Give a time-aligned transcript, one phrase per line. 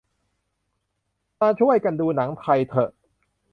[1.39, 2.91] มาช่วยกันดูหนังไทยเถอะ